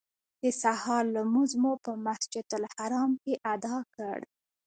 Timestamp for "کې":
3.23-3.33